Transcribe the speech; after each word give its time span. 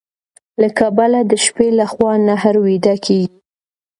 له 0.61 0.67
کبله 0.79 1.19
د 1.29 1.31
شپې 1.45 1.67
لخوا 1.79 2.11
نهر 2.27 2.55
ويده 2.65 2.95
کيږي. 3.05 3.25